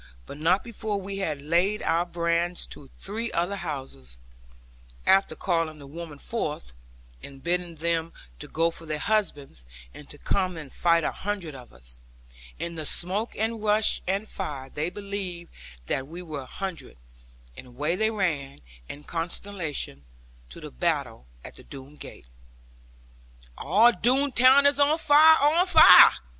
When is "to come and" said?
10.09-10.73